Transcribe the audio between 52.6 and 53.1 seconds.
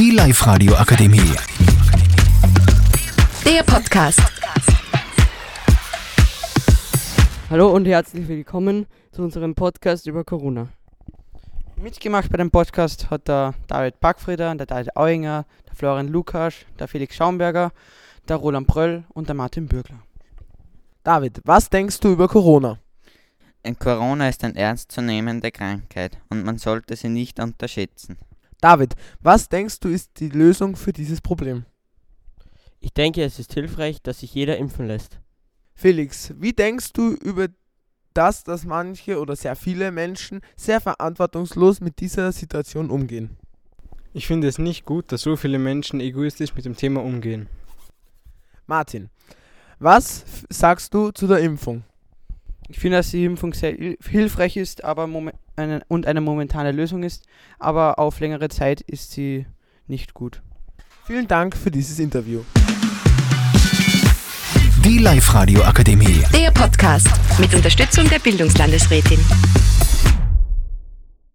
Ich finde, dass